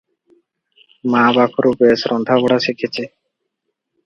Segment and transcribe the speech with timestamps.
[1.15, 3.05] ମା ପାଖରୁ ବେଶ ରନ୍ଧାବଢ଼ା ଶିଖିଛି।